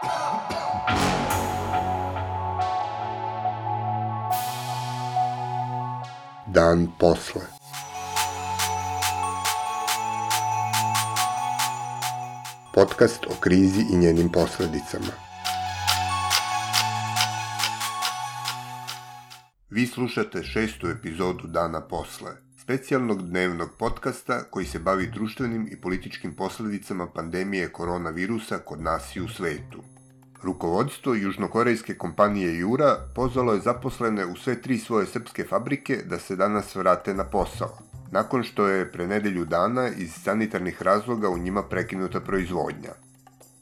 Dan 0.00 0.08
posle. 6.98 7.42
Podcast 12.74 13.26
o 13.26 13.34
krizi 13.40 13.80
i 13.92 13.96
njenim 13.96 14.32
posledicama. 14.32 15.12
Vi 19.70 19.86
slušate 19.86 20.42
šestu 20.42 20.86
epizodu 20.86 21.46
Dana 21.46 21.80
posle, 21.80 22.30
specijalnog 22.70 23.22
dnevnog 23.22 23.70
podcasta 23.78 24.42
koji 24.50 24.66
se 24.66 24.78
bavi 24.78 25.06
društvenim 25.06 25.68
i 25.72 25.76
političkim 25.76 26.34
posledicama 26.34 27.06
pandemije 27.06 27.68
koronavirusa 27.68 28.58
kod 28.58 28.82
nas 28.82 29.16
i 29.16 29.20
u 29.20 29.28
svetu. 29.28 29.82
Rukovodstvo 30.42 31.14
južnokorejske 31.14 31.94
kompanije 31.94 32.58
Jura 32.58 32.96
pozvalo 33.14 33.52
je 33.52 33.60
zaposlene 33.60 34.26
u 34.26 34.36
sve 34.36 34.62
tri 34.62 34.78
svoje 34.78 35.06
srpske 35.06 35.44
fabrike 35.44 35.96
da 36.06 36.18
se 36.18 36.36
danas 36.36 36.74
vrate 36.74 37.14
na 37.14 37.24
posao, 37.24 37.78
nakon 38.12 38.42
što 38.42 38.68
je 38.68 38.92
pre 38.92 39.06
nedelju 39.06 39.44
dana 39.44 39.88
iz 39.88 40.12
sanitarnih 40.12 40.82
razloga 40.82 41.28
u 41.30 41.38
njima 41.38 41.62
prekinuta 41.62 42.20
proizvodnja. 42.20 42.92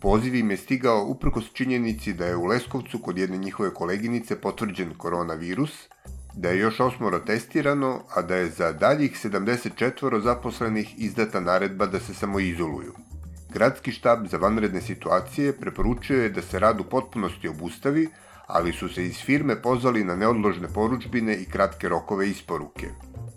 Poziv 0.01 0.35
im 0.35 0.51
je 0.51 0.57
stigao 0.57 1.05
uprkos 1.05 1.53
činjenici 1.53 2.13
da 2.13 2.27
je 2.27 2.37
u 2.37 2.45
Leskovcu 2.45 2.99
kod 2.99 3.19
jedne 3.19 3.39
njihove 3.39 3.75
koleginice 3.75 4.41
potvrđen 4.41 4.95
koronavirus, 4.95 5.89
da 6.39 6.49
je 6.49 6.59
još 6.59 6.81
osmoro 6.81 7.19
testirano, 7.19 8.01
a 8.15 8.23
da 8.23 8.37
je 8.37 8.51
za 8.51 8.73
daljih 8.73 9.13
74 9.25 10.23
zaposlenih 10.23 10.95
izdata 10.99 11.41
naredba 11.41 11.87
da 11.87 12.01
se 12.01 12.15
samoizoluju. 12.15 12.93
Gradski 13.53 13.93
štab 13.93 14.27
za 14.27 14.37
vanredne 14.37 14.81
situacije 14.81 15.53
preporučio 15.53 16.23
je 16.23 16.29
da 16.29 16.43
se 16.43 16.59
rad 16.59 16.81
u 16.81 16.85
potpunosti 16.85 17.49
obustavi, 17.49 18.09
ali 18.47 18.73
su 18.73 18.89
se 18.89 19.05
iz 19.07 19.17
firme 19.17 19.63
pozvali 19.63 20.05
na 20.05 20.17
neodložne 20.17 20.69
poručbine 20.75 21.35
i 21.37 21.45
kratke 21.45 21.89
rokove 21.89 22.29
isporuke. 22.29 22.87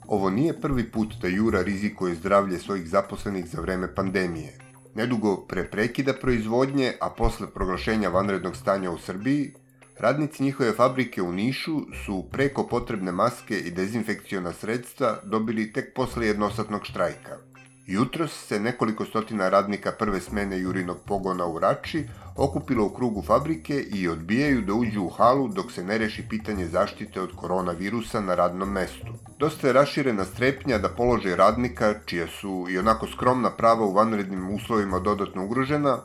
Ovo 0.07 0.29
nije 0.29 0.61
prvi 0.61 0.91
put 0.91 1.15
da 1.21 1.27
Jura 1.27 1.61
rizikuje 1.61 2.15
zdravlje 2.15 2.59
svojih 2.59 2.87
zaposlenih 2.87 3.45
za 3.45 3.61
vreme 3.61 3.95
pandemije. 3.95 4.53
Nedugo 4.95 5.35
pre 5.47 5.63
prekida 5.71 6.13
proizvodnje, 6.13 6.93
a 7.01 7.09
posle 7.09 7.47
proglašenja 7.53 8.09
vanrednog 8.09 8.55
stanja 8.55 8.91
u 8.91 8.97
Srbiji, 8.97 9.53
radnici 9.99 10.43
njihove 10.43 10.73
fabrike 10.73 11.21
u 11.21 11.31
Nišu 11.31 11.81
su 12.05 12.25
preko 12.31 12.67
potrebne 12.67 13.11
maske 13.11 13.59
i 13.59 13.71
dezinfekciona 13.71 14.53
sredstva 14.53 15.17
dobili 15.23 15.73
tek 15.73 15.93
posle 15.95 16.27
jednosatnog 16.27 16.85
štrajka– 16.85 17.37
Jutros 17.91 18.31
se 18.47 18.59
nekoliko 18.59 19.05
stotina 19.05 19.49
radnika 19.49 19.91
prve 19.91 20.19
smene 20.21 20.59
Jurinog 20.59 20.97
pogona 21.05 21.45
u 21.45 21.59
Rači 21.59 22.07
okupilo 22.35 22.85
u 22.85 22.89
krugu 22.89 23.21
fabrike 23.21 23.79
i 23.93 24.07
odbijaju 24.07 24.61
da 24.61 24.73
uđu 24.73 25.01
u 25.03 25.09
halu 25.09 25.47
dok 25.47 25.71
se 25.71 25.83
ne 25.83 25.97
reši 25.97 26.23
pitanje 26.29 26.67
zaštite 26.67 27.21
od 27.21 27.35
koronavirusa 27.35 28.21
na 28.21 28.35
radnom 28.35 28.71
mestu. 28.71 29.13
Dosta 29.39 29.67
je 29.67 29.73
raširena 29.73 30.25
strepnja 30.25 30.77
da 30.77 30.89
položaj 30.89 31.35
radnika, 31.35 31.93
čija 32.05 32.27
su 32.27 32.65
i 32.69 32.77
onako 32.77 33.07
skromna 33.07 33.49
prava 33.49 33.85
u 33.85 33.93
vanrednim 33.93 34.55
uslovima 34.55 34.99
dodatno 34.99 35.45
ugrožena, 35.45 35.97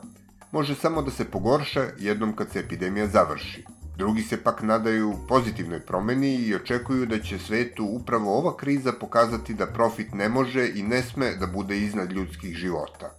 može 0.51 0.75
samo 0.75 1.01
da 1.01 1.11
se 1.11 1.25
pogorša 1.25 1.85
jednom 1.99 2.35
kad 2.35 2.51
se 2.51 2.59
epidemija 2.59 3.07
završi. 3.07 3.76
Drugi 3.97 4.21
se 4.21 4.43
pak 4.43 4.61
nadaju 4.61 5.15
pozitivnoj 5.27 5.79
promeni 5.79 6.35
i 6.35 6.55
očekuju 6.55 7.05
da 7.05 7.19
će 7.19 7.39
svetu 7.39 7.85
upravo 7.85 8.37
ova 8.37 8.57
kriza 8.57 8.91
pokazati 8.99 9.53
da 9.53 9.65
profit 9.65 10.13
ne 10.13 10.29
može 10.29 10.69
i 10.75 10.83
ne 10.83 11.01
sme 11.01 11.35
da 11.35 11.47
bude 11.47 11.77
iznad 11.77 12.11
ljudskih 12.11 12.55
života. 12.55 13.11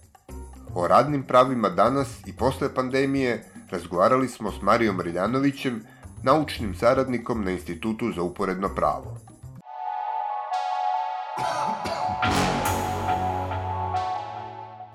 O 0.75 0.87
radnim 0.87 1.23
pravima 1.23 1.69
danas 1.69 2.07
i 2.25 2.33
posle 2.33 2.73
pandemije 2.73 3.43
razgovarali 3.71 4.27
smo 4.27 4.51
s 4.51 4.61
Marijom 4.61 5.01
Riljanovićem, 5.01 5.83
naučnim 6.23 6.75
saradnikom 6.75 7.43
na 7.43 7.51
Institutu 7.51 8.11
za 8.15 8.21
uporedno 8.21 8.69
pravo. 8.75 9.17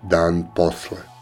Dan 0.03 0.45
posle. 0.56 1.14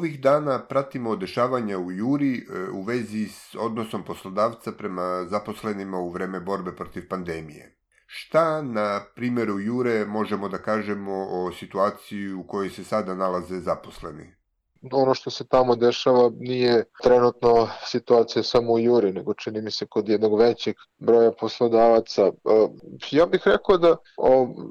Ovih 0.00 0.20
dana 0.20 0.58
pratimo 0.68 1.16
dešavanja 1.16 1.78
u 1.78 1.92
Juri 1.92 2.36
e, 2.38 2.70
u 2.72 2.82
vezi 2.82 3.26
s 3.28 3.54
odnosom 3.54 4.04
poslodavca 4.04 4.72
prema 4.72 5.26
zaposlenima 5.30 5.98
u 5.98 6.10
vreme 6.10 6.40
borbe 6.40 6.72
protiv 6.76 7.08
pandemije. 7.08 7.76
Šta 8.06 8.62
na 8.62 9.00
primjeru 9.14 9.58
Jure 9.60 10.04
možemo 10.06 10.48
da 10.48 10.58
kažemo 10.58 11.26
o 11.30 11.52
situaciji 11.52 12.32
u 12.32 12.46
kojoj 12.46 12.70
se 12.70 12.84
sada 12.84 13.14
nalaze 13.14 13.60
zaposleni? 13.60 14.32
ono 14.92 15.14
što 15.14 15.30
se 15.30 15.46
tamo 15.46 15.76
dešava 15.76 16.30
nije 16.38 16.84
trenutno 17.02 17.68
situacija 17.84 18.42
samo 18.42 18.72
u 18.72 18.78
Juri, 18.78 19.12
nego 19.12 19.34
čini 19.34 19.62
mi 19.62 19.70
se 19.70 19.86
kod 19.86 20.08
jednog 20.08 20.38
većeg 20.38 20.76
broja 20.98 21.32
poslodavaca. 21.40 22.22
E, 22.26 22.32
ja 23.10 23.26
bih 23.26 23.42
rekao 23.44 23.78
da 23.78 23.96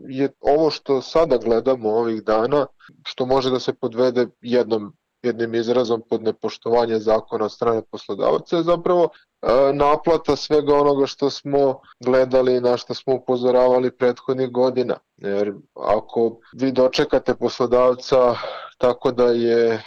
je 0.07 0.31
ovo 0.39 0.69
što 0.69 1.01
sada 1.01 1.37
gledamo 1.37 1.89
ovih 1.89 2.23
dana, 2.23 2.65
što 3.05 3.25
može 3.25 3.51
da 3.51 3.59
se 3.59 3.73
podvede 3.73 4.27
jednom 4.41 4.93
jednim 5.23 5.55
izrazom 5.55 6.01
pod 6.09 6.23
nepoštovanje 6.23 6.99
zakona 6.99 7.45
od 7.45 7.51
strane 7.51 7.81
poslodavaca 7.91 8.57
je 8.57 8.63
zapravo 8.63 9.09
e, 9.41 9.73
naplata 9.73 10.35
svega 10.35 10.75
onoga 10.75 11.05
što 11.05 11.29
smo 11.29 11.79
gledali 11.99 12.55
i 12.55 12.61
na 12.61 12.77
što 12.77 12.93
smo 12.93 13.15
upozoravali 13.15 13.91
prethodnih 13.91 14.51
godina. 14.51 14.95
Jer 15.17 15.53
ako 15.75 16.39
vi 16.53 16.71
dočekate 16.71 17.35
poslodavca 17.35 18.35
tako 18.77 19.11
da 19.11 19.23
je 19.23 19.73
e, 19.73 19.81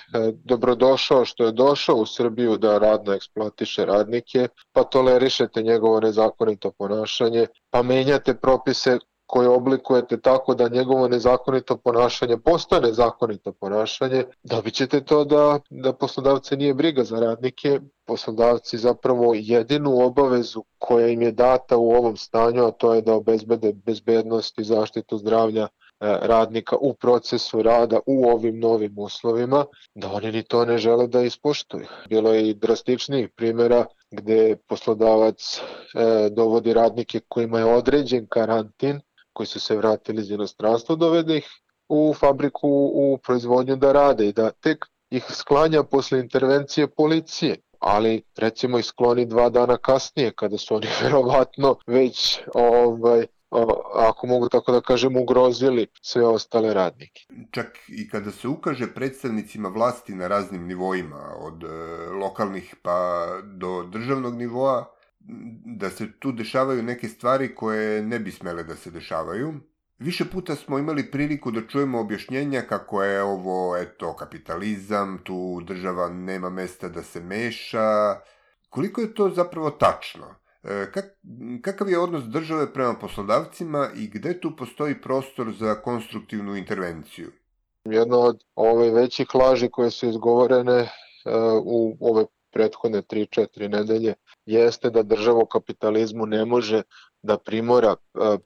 dobrodošao 0.45 1.25
što 1.25 1.45
je 1.45 1.53
došao 1.53 1.97
u 1.97 2.07
Srbiju 2.07 2.57
da 2.57 2.79
radno 2.79 3.13
eksploatiše 3.13 3.85
radnike, 3.85 4.49
pa 4.73 4.85
tolerišete 4.85 5.63
njegovo 5.63 6.01
nezakonito 6.01 6.71
ponašanje, 6.71 7.47
pa 7.71 7.83
menjate 7.83 8.35
propise 8.35 8.99
koje 9.33 9.49
oblikujete 9.49 10.21
tako 10.21 10.55
da 10.55 10.69
njegovo 10.69 11.09
nezakonito 11.09 11.77
ponašanje 11.77 12.37
postane 12.39 12.89
nezakonito 12.89 13.53
ponašanje, 13.53 14.25
dobit 14.43 14.75
ćete 14.75 15.01
to 15.01 15.25
da, 15.25 15.61
da 15.71 15.93
poslodavce 15.93 16.57
nije 16.57 16.75
briga 16.75 17.05
za 17.05 17.21
radnike, 17.21 17.81
poslodavci 18.07 18.79
zapravo 18.79 19.35
jedinu 19.35 20.01
obavezu 20.07 20.65
koja 20.79 21.09
im 21.09 21.23
je 21.23 21.33
data 21.33 21.77
u 21.77 21.91
ovom 21.91 22.17
stanju, 22.17 22.65
a 22.65 22.71
to 22.71 22.95
je 22.95 23.03
da 23.03 23.15
obezbede 23.15 23.73
bezbednost 23.73 24.59
i 24.59 24.65
zaštitu 24.65 25.19
zdravlja 25.19 25.63
e, 25.63 25.69
radnika 26.01 26.77
u 26.77 26.95
procesu 26.95 27.63
rada 27.63 28.01
u 28.07 28.25
ovim 28.25 28.59
novim 28.59 28.99
uslovima, 28.99 29.65
da 29.95 30.13
oni 30.13 30.33
ni 30.33 30.43
to 30.43 30.65
ne 30.65 30.79
žele 30.79 31.07
da 31.07 31.23
ispoštuju. 31.23 31.87
Bilo 32.09 32.33
je 32.33 32.49
i 32.49 32.55
drastičnijih 32.55 33.31
primjera 33.37 33.87
gde 34.11 34.57
poslodavac 34.69 35.61
e, 35.61 36.29
dovodi 36.31 36.73
radnike 36.73 37.21
kojima 37.29 37.59
je 37.59 37.65
određen 37.65 38.27
karantin 38.29 39.01
koji 39.33 39.47
su 39.47 39.61
se 39.61 39.77
vratili 39.77 40.23
iz 40.23 40.31
inostranstva 40.31 40.97
dovede 40.97 41.37
ih 41.37 41.49
u 41.89 42.15
fabriku 42.19 42.69
u 42.95 43.19
proizvodnju 43.19 43.77
da 43.77 43.93
rade 43.93 44.29
i 44.29 44.33
da 44.33 44.51
tek 44.51 44.87
ih 45.11 45.25
sklanja 45.31 45.83
posle 45.83 46.21
intervencije 46.21 46.87
policije 46.87 47.57
ali 47.79 48.23
recimo 48.37 48.79
ih 48.79 48.85
skloni 48.85 49.27
dva 49.27 49.49
dana 49.51 49.77
kasnije 49.77 50.33
kada 50.33 50.59
su 50.59 50.75
oni 50.75 50.87
verovatno 51.03 51.77
već 51.87 52.41
ovaj, 52.55 53.27
ako 53.95 54.27
mogu 54.27 54.49
tako 54.49 54.73
da 54.73 54.81
kažem, 54.81 55.17
ugrozili 55.17 55.87
sve 56.03 56.27
ostale 56.27 56.75
radnike. 56.75 57.23
Čak 57.51 57.79
i 57.89 58.09
kada 58.09 58.31
se 58.31 58.49
ukaže 58.49 58.95
predstavnicima 58.95 59.69
vlasti 59.69 60.15
na 60.15 60.29
raznim 60.29 60.67
nivoima, 60.67 61.35
od 61.39 61.65
e, 61.65 61.67
lokalnih 62.11 62.75
pa 62.83 63.27
do 63.45 63.83
državnog 63.83 64.35
nivoa, 64.35 64.87
da 65.79 65.91
se 65.91 66.13
tu 66.19 66.33
dešavaju 66.33 66.83
neke 66.83 67.09
stvari 67.09 67.55
koje 67.55 68.03
ne 68.03 68.19
bi 68.19 68.31
smele 68.31 68.65
da 68.65 68.77
se 68.77 68.91
dešavaju. 68.91 69.55
Više 69.99 70.25
puta 70.25 70.55
smo 70.57 70.79
imali 70.79 71.11
priliku 71.11 71.51
da 71.51 71.67
čujemo 71.67 72.01
objašnjenja 72.01 72.63
kako 72.63 73.03
je 73.03 73.23
ovo, 73.23 73.77
eto, 73.77 74.17
kapitalizam, 74.17 75.19
tu 75.25 75.61
država 75.67 76.09
nema 76.09 76.51
mesta 76.51 76.89
da 76.89 77.03
se 77.03 77.21
meša. 77.21 78.21
Koliko 78.69 79.01
je 79.01 79.15
to 79.15 79.31
zapravo 79.31 79.71
tačno? 79.71 80.35
E, 80.63 80.87
kak, 80.93 81.05
kakav 81.63 81.89
je 81.89 81.99
odnos 81.99 82.25
države 82.25 82.73
prema 82.73 82.95
poslodavcima 82.95 83.89
i 83.97 84.09
gde 84.09 84.41
tu 84.41 84.57
postoji 84.57 85.01
prostor 85.01 85.53
za 85.59 85.75
konstruktivnu 85.75 86.57
intervenciju? 86.57 87.31
Jedna 87.85 88.19
od 88.19 88.45
ove 88.55 88.91
većih 88.91 89.35
laži 89.35 89.69
koje 89.71 89.91
su 89.91 90.09
izgovorene 90.09 90.79
e, 90.79 90.89
u 91.65 91.97
ove 92.01 92.25
prethodne 92.53 93.03
3-4 93.03 93.69
nedelje 93.69 94.15
jeste 94.47 94.91
da 94.91 95.03
država 95.03 95.43
u 95.43 95.47
kapitalizmu 95.47 96.27
ne 96.27 96.45
može 96.45 96.83
da 97.23 97.39
primora 97.39 97.97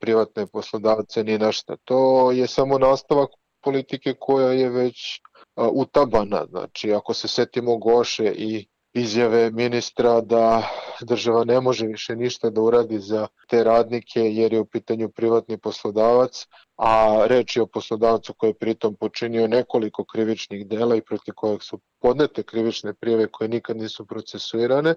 privatne 0.00 0.46
poslodavce 0.46 1.24
ni 1.24 1.38
našta. 1.38 1.76
To 1.84 2.30
je 2.32 2.46
samo 2.46 2.78
nastavak 2.78 3.30
politike 3.64 4.14
koja 4.20 4.52
je 4.52 4.70
već 4.70 5.20
utabana. 5.56 6.44
Znači, 6.50 6.92
ako 6.92 7.14
se 7.14 7.28
setimo 7.28 7.76
Goše 7.76 8.32
i 8.36 8.66
izjave 8.96 9.50
ministra 9.50 10.20
da 10.20 10.62
država 11.00 11.44
ne 11.44 11.60
može 11.60 11.86
više 11.86 12.16
ništa 12.16 12.50
da 12.50 12.60
uradi 12.60 12.98
za 12.98 13.26
te 13.48 13.64
radnike 13.64 14.20
jer 14.20 14.52
je 14.52 14.60
u 14.60 14.66
pitanju 14.66 15.08
privatni 15.08 15.58
poslodavac, 15.58 16.46
a 16.76 17.24
reč 17.26 17.56
je 17.56 17.62
o 17.62 17.66
poslodavcu 17.66 18.34
koji 18.34 18.50
je 18.50 18.54
pritom 18.54 18.94
počinio 18.94 19.48
nekoliko 19.48 20.04
krivičnih 20.04 20.66
dela 20.66 20.96
i 20.96 21.02
protiv 21.02 21.34
kojeg 21.34 21.62
su 21.62 21.80
podnete 22.00 22.42
krivične 22.42 22.94
prijeve 22.94 23.26
koje 23.26 23.48
nikad 23.48 23.76
nisu 23.76 24.06
procesuirane, 24.06 24.94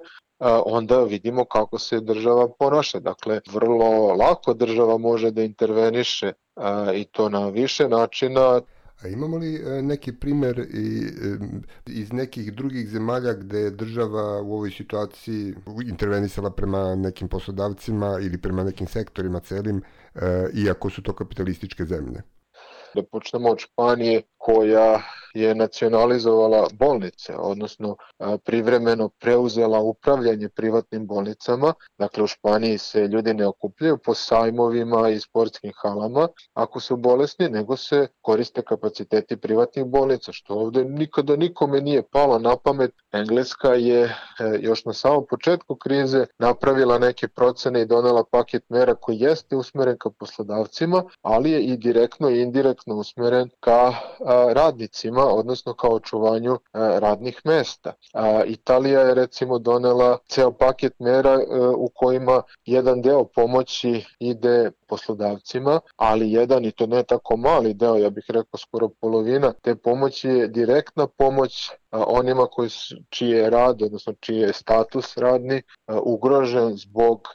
onda 0.66 1.04
vidimo 1.04 1.46
kako 1.46 1.80
se 1.80 2.00
država 2.00 2.48
ponaša. 2.60 3.00
Dakle, 3.00 3.42
vrlo 3.51 4.13
lako 4.13 4.54
država 4.54 4.98
može 4.98 5.31
da 5.31 5.44
interveniše 5.44 6.34
i 6.96 7.04
to 7.04 7.30
na 7.30 7.50
više 7.50 7.90
načina. 7.90 8.62
A 9.04 9.07
imamo 9.07 9.38
li 9.38 9.56
e, 9.56 9.81
neki 9.81 10.12
primer 10.13 10.60
e, 10.60 10.66
iz 11.86 12.12
nekih 12.13 12.54
drugih 12.54 12.90
zemalja 12.90 13.34
gde 13.34 13.60
je 13.60 13.72
država 13.72 14.42
u 14.42 14.54
ovoj 14.54 14.72
situaciji 14.72 15.56
intervenisala 15.90 16.50
prema 16.50 16.96
nekim 16.96 17.28
poslodavcima 17.28 18.18
ili 18.22 18.42
prema 18.42 18.63
nekim 18.63 18.88
sektorima 18.88 19.40
celim, 19.40 19.81
e, 20.16 20.50
iako 20.54 20.90
su 20.90 21.04
to 21.04 21.13
kapitalističke 21.13 21.86
zemlje? 21.86 22.22
Da 22.96 23.04
počnemo 23.04 23.50
od 23.50 23.60
Španije 23.60 24.22
koja 24.38 25.01
je 25.41 25.56
nacionalizovala 25.56 26.68
bolnice, 26.74 27.36
odnosno 27.38 27.95
privremeno 28.44 29.09
preuzela 29.09 29.80
upravljanje 29.80 30.50
privatnim 30.50 31.07
bolnicama. 31.07 31.74
Dakle, 31.97 32.24
u 32.24 32.27
Španiji 32.27 32.77
se 32.77 33.07
ljudi 33.07 33.33
ne 33.33 33.47
okupljaju 33.47 33.97
po 33.97 34.13
sajmovima 34.13 35.09
i 35.09 35.19
sportskim 35.19 35.71
halama 35.81 36.27
ako 36.53 36.80
su 36.80 36.97
bolesni, 36.97 37.50
nego 37.50 37.77
se 37.77 38.07
koriste 38.21 38.62
kapaciteti 38.62 39.38
privatnih 39.38 39.86
bolnica, 39.86 40.31
što 40.31 40.53
ovde 40.53 40.86
nikada 40.86 41.36
nikome 41.36 41.81
nije 41.81 42.03
palo 42.12 42.39
na 42.39 42.56
pamet. 42.63 42.91
Engleska 43.12 43.74
je 43.74 44.03
e, 44.03 44.13
još 44.59 44.86
na 44.86 44.94
samom 44.94 45.25
početku 45.30 45.75
krize 45.75 46.25
napravila 46.39 47.00
neke 47.00 47.27
procene 47.27 47.81
i 47.81 47.86
donela 47.86 48.24
paket 48.31 48.63
mera 48.69 48.95
koji 48.95 49.19
jeste 49.19 49.56
usmeren 49.56 49.97
ka 49.97 50.09
poslodavcima, 50.09 51.03
ali 51.21 51.51
je 51.51 51.62
i 51.62 51.77
direktno 51.77 52.30
i 52.30 52.41
indirektno 52.41 52.95
usmeren 52.95 53.50
ka 53.59 53.94
radnicima, 54.53 55.29
odnosno 55.31 55.74
kao 55.74 55.92
očuvanju 55.92 56.60
radnih 56.74 57.42
mesta. 57.44 57.94
Italija 58.46 59.02
je 59.02 59.16
recimo 59.16 59.60
donela 59.60 60.18
ceo 60.28 60.52
paket 60.52 60.94
mera 61.00 61.34
e, 61.34 61.46
u 61.78 61.90
kojima 61.96 62.42
jedan 62.66 63.02
deo 63.02 63.24
pomoći 63.24 64.06
ide 64.20 64.72
poslodavcima, 64.88 65.80
ali 65.96 66.31
jedan 66.31 66.66
i 66.66 66.72
to 66.72 66.88
ne 66.88 67.04
tako 67.04 67.38
mali 67.38 67.74
deo, 67.74 67.96
ja 67.96 68.10
bih 68.10 68.26
rekao 68.28 68.58
skoro 68.58 68.90
polovina 69.02 69.54
te 69.62 69.76
pomoći 69.76 70.30
je 70.30 70.48
direktna 70.48 71.08
pomoć 71.08 71.72
onima 71.92 72.46
koji 72.46 72.70
su, 72.70 72.96
čiji 73.10 73.30
je 73.30 73.50
rad, 73.50 73.82
odnosno 73.82 74.14
čiji 74.20 74.38
je 74.38 74.54
status 74.54 75.18
radni 75.18 75.62
ugrožen 76.04 76.78
zbog 76.78 77.28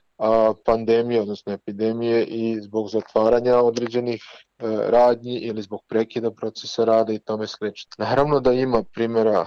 pandemije, 0.64 1.20
odnosno 1.20 1.52
epidemije 1.52 2.25
i 2.25 2.61
zbog 2.61 2.88
zatvaranja 2.88 3.56
određenih 3.56 4.23
e, 4.53 4.53
radnji 4.87 5.38
ili 5.38 5.62
zbog 5.62 5.81
prekida 5.88 6.31
procesa 6.31 6.84
rada 6.84 7.12
i 7.12 7.19
tome 7.19 7.46
slično. 7.46 7.90
Naravno 7.99 8.40
da 8.40 8.52
ima 8.52 8.82
primjera 8.94 9.46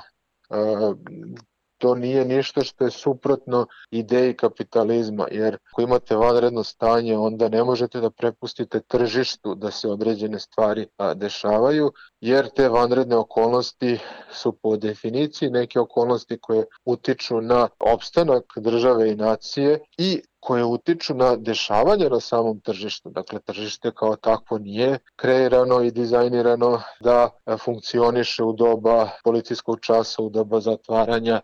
to 1.77 1.95
nije 1.95 2.25
ništa 2.25 2.63
što 2.63 2.83
je 2.83 2.91
suprotno 2.91 3.67
ideji 3.91 4.33
kapitalizma, 4.33 5.27
jer 5.31 5.57
ako 5.71 5.81
imate 5.81 6.15
vanredno 6.15 6.63
stanje, 6.63 7.17
onda 7.17 7.49
ne 7.49 7.63
možete 7.63 7.99
da 8.01 8.09
prepustite 8.09 8.79
tržištu 8.79 9.55
da 9.55 9.71
se 9.71 9.89
određene 9.89 10.39
stvari 10.39 10.87
dešavaju, 11.15 11.91
jer 12.21 12.49
te 12.49 12.69
vanredne 12.69 13.15
okolnosti 13.15 13.99
su 14.31 14.51
po 14.51 14.77
definiciji 14.77 15.49
neke 15.49 15.79
okolnosti 15.79 16.37
koje 16.41 16.65
utiču 16.85 17.41
na 17.41 17.67
opstanak 17.79 18.43
države 18.55 19.11
i 19.11 19.15
nacije 19.15 19.79
i 19.97 20.21
koje 20.39 20.65
utiču 20.65 21.13
na 21.13 21.35
dešavanje 21.35 22.09
na 22.09 22.19
samom 22.19 22.59
tržištu. 22.59 23.09
Dakle, 23.09 23.39
tržište 23.39 23.91
kao 23.91 24.15
takvo 24.15 24.57
nije 24.57 24.99
kreirano 25.15 25.81
i 25.81 25.91
dizajnirano 25.91 26.81
da 26.99 27.29
funkcioniše 27.63 28.43
u 28.43 28.53
doba 28.53 29.09
policijskog 29.23 29.79
časa, 29.81 30.21
u 30.21 30.29
doba 30.29 30.59
zatvaranja 30.59 31.41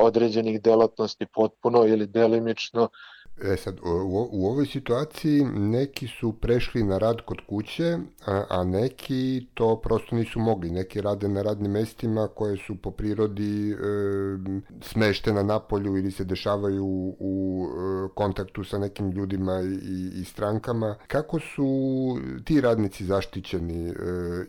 određenih 0.00 0.62
delatnosti 0.62 1.26
potpuno 1.26 1.86
ili 1.86 2.06
delimično 2.06 2.88
E 3.40 3.56
sad, 3.56 3.78
u, 3.80 4.28
u 4.32 4.46
ovoj 4.46 4.66
situaciji 4.66 5.44
neki 5.44 6.08
su 6.08 6.32
prešli 6.32 6.82
na 6.82 6.98
rad 6.98 7.20
kod 7.20 7.38
kuće, 7.48 7.98
a, 8.26 8.44
a 8.48 8.64
neki 8.64 9.46
to 9.54 9.80
prosto 9.80 10.16
nisu 10.16 10.40
mogli. 10.40 10.70
Neki 10.70 11.00
rade 11.00 11.28
na 11.28 11.42
radnim 11.42 11.72
mestima 11.72 12.28
koje 12.34 12.56
su 12.56 12.76
po 12.76 12.90
prirodi 12.90 13.72
e, 13.72 13.76
smeštena 14.82 15.42
na 15.42 15.60
polju 15.60 15.96
ili 15.96 16.10
se 16.10 16.24
dešavaju 16.24 16.84
u, 16.84 17.16
u 17.18 17.66
e, 17.66 18.08
kontaktu 18.14 18.64
sa 18.64 18.78
nekim 18.78 19.10
ljudima 19.10 19.60
i, 19.82 20.20
i 20.20 20.24
strankama. 20.24 20.96
Kako 21.06 21.40
su 21.40 21.66
ti 22.44 22.60
radnici 22.60 23.04
zaštićeni 23.04 23.88
e, 23.88 23.94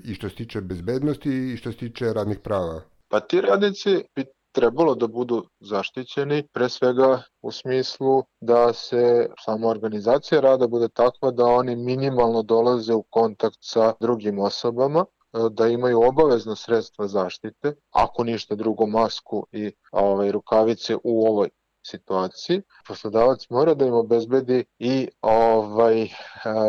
i 0.03 0.13
što 0.13 0.29
se 0.29 0.35
tiče 0.35 0.61
bezbednosti 0.61 1.53
i 1.53 1.57
što 1.57 1.71
se 1.71 1.77
tiče 1.77 2.13
radnih 2.13 2.39
prava? 2.39 2.81
Pa 3.09 3.19
ti 3.19 3.41
radnici 3.41 4.03
bi 4.15 4.25
trebalo 4.53 4.95
da 4.95 5.07
budu 5.07 5.45
zaštićeni, 5.59 6.47
pre 6.53 6.69
svega 6.69 7.21
u 7.41 7.51
smislu 7.51 8.23
da 8.41 8.73
se 8.73 9.29
sama 9.39 9.67
organizacija 9.67 10.41
rada 10.41 10.67
bude 10.67 10.87
takva 10.87 11.31
da 11.31 11.45
oni 11.45 11.75
minimalno 11.75 12.43
dolaze 12.43 12.93
u 12.93 13.03
kontakt 13.03 13.57
sa 13.61 13.93
drugim 13.99 14.39
osobama, 14.39 15.05
da 15.51 15.67
imaju 15.67 16.01
obavezno 16.01 16.55
sredstva 16.55 17.07
zaštite, 17.07 17.75
ako 17.91 18.23
ništa 18.23 18.55
drugo 18.55 18.85
masku 18.85 19.47
i 19.51 19.71
ovaj, 19.91 20.31
rukavice 20.31 20.95
u 21.03 21.27
ovoj 21.27 21.49
situaciji. 21.87 22.61
Poslodavac 22.87 23.49
mora 23.49 23.73
da 23.73 23.85
im 23.85 23.93
obezbedi 23.93 24.65
i 24.79 25.09
ovaj 25.21 26.07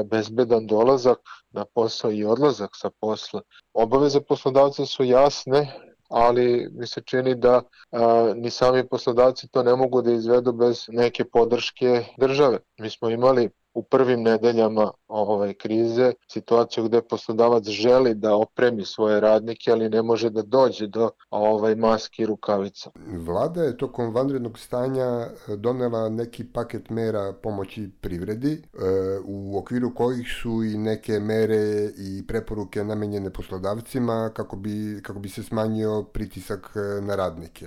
bezbedan 0.05 0.67
dolazak 0.67 1.19
na 1.51 1.65
posao 1.75 2.11
i 2.13 2.25
odlazak 2.25 2.71
sa 2.73 2.91
posla. 3.01 3.41
Obaveze 3.75 4.21
poslodavca 4.21 4.87
su 4.87 5.05
jasne 5.05 5.94
ali 6.11 6.69
mi 6.73 6.87
se 6.87 7.01
čini 7.01 7.35
da 7.35 7.63
a, 7.93 8.33
ni 8.37 8.51
sami 8.51 8.89
poslodavci 8.89 9.49
to 9.49 9.63
ne 9.63 9.77
mogu 9.77 10.03
da 10.03 10.13
izvedu 10.13 10.53
bez 10.53 10.85
neke 10.89 11.25
podrške 11.25 12.05
države. 12.19 12.59
Mi 12.81 12.91
smo 12.91 13.11
imali 13.11 13.51
u 13.75 13.83
prvim 13.83 14.23
nedeljama 14.23 14.91
ove 15.09 15.55
krize 15.55 16.13
situaciju 16.29 16.85
gde 16.85 17.03
poslodavac 17.03 17.65
želi 17.65 18.15
da 18.15 18.37
opremi 18.37 18.85
svoje 18.85 19.21
radnike, 19.21 19.73
ali 19.73 19.89
ne 19.89 20.03
može 20.03 20.31
da 20.31 20.43
dođe 20.43 20.87
do 20.87 21.11
ovaj 21.31 21.75
maski 21.75 22.23
i 22.23 22.27
rukavica. 22.27 22.91
Vlada 23.19 23.63
je 23.63 23.77
tokom 23.77 24.15
vanrednog 24.15 24.59
stanja 24.59 25.05
e, 25.05 25.57
donela 25.57 26.09
neki 26.09 26.45
paket 26.45 26.91
mera 26.91 27.33
pomoći 27.43 27.91
privredi, 28.01 28.53
e, 28.53 28.59
u 29.25 29.59
okviru 29.59 29.95
kojih 29.95 30.27
su 30.43 30.63
i 30.65 30.79
neke 30.79 31.13
mere 31.21 31.91
i 31.99 32.27
preporuke 32.27 32.85
namenjene 32.85 33.31
poslodavcima 33.31 34.31
kako 34.35 34.57
bi, 34.57 35.01
kako 35.03 35.19
bi 35.19 35.29
se 35.29 35.43
smanjio 35.43 36.03
pritisak 36.03 36.71
e, 36.77 37.01
na 37.01 37.17
radnike. 37.17 37.67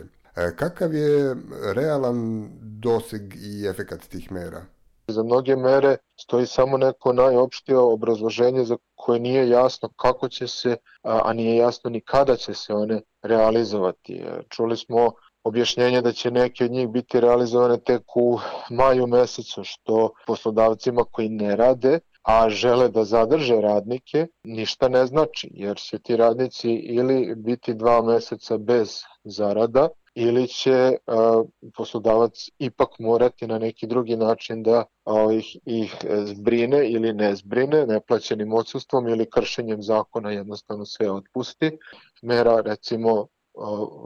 Kakav 0.56 0.94
je 0.94 1.36
realan 1.74 2.50
doseg 2.62 3.36
i 3.36 3.68
efekat 3.68 4.02
tih 4.02 4.32
mera? 4.32 4.66
Za 5.08 5.24
mnoge 5.24 5.56
mere 5.56 5.98
stoji 6.20 6.46
samo 6.46 6.78
neko 6.78 7.14
najopštije 7.14 7.78
obrazloženje 7.78 8.64
za 8.64 8.78
koje 8.96 9.20
nije 9.20 9.50
jasno 9.50 9.90
kako 9.96 10.30
će 10.30 10.48
se, 10.48 10.78
a 11.04 11.34
nije 11.34 11.56
jasno 11.56 11.90
ni 11.90 12.02
kada 12.02 12.36
će 12.36 12.54
se 12.54 12.74
one 12.74 13.02
realizovati. 13.22 14.26
Čuli 14.50 14.78
smo 14.78 15.12
objašnjenje 15.44 16.02
da 16.02 16.12
će 16.12 16.32
neke 16.32 16.66
od 16.66 16.72
njih 16.72 16.88
biti 16.88 17.20
realizovane 17.20 17.78
tek 17.80 18.16
u 18.16 18.40
maju 18.70 19.08
mesecu, 19.08 19.64
što 19.64 20.10
poslodavcima 20.28 21.04
koji 21.12 21.30
ne 21.30 21.56
rade, 21.56 22.00
a 22.24 22.50
žele 22.50 22.90
da 22.90 23.04
zadrže 23.04 23.56
radnike, 23.62 24.28
ništa 24.44 24.90
ne 24.90 25.06
znači, 25.06 25.50
jer 25.54 25.78
će 25.78 26.00
ti 26.00 26.18
radnici 26.18 26.70
ili 26.72 27.36
biti 27.36 27.74
dva 27.74 28.02
meseca 28.02 28.58
bez 28.58 29.02
zarada, 29.24 29.88
ili 30.20 30.48
će 30.48 30.98
uh, 31.08 31.46
poslodavac 31.74 32.50
ipak 32.60 32.90
morati 33.00 33.48
na 33.48 33.60
neki 33.60 33.88
drugi 33.88 34.16
način 34.16 34.64
da 34.64 34.86
uh, 35.06 35.34
ih, 35.34 35.58
ih 35.66 35.96
zbrine 36.26 36.90
ili 36.90 37.14
ne 37.14 37.36
zbrine 37.36 37.86
neplaćenim 37.86 38.54
odsustvom 38.54 39.08
ili 39.08 39.30
kršenjem 39.30 39.84
zakona 39.84 40.32
jednostavno 40.32 40.86
sve 40.86 41.12
otpusti. 41.12 41.78
Mera 42.22 42.62
recimo 42.62 43.14
uh, 43.14 43.28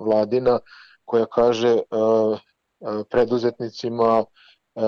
vladina 0.05 0.59
koja 1.05 1.25
kaže 1.25 1.73
uh, 1.73 2.39
preduzetnicima 3.09 4.25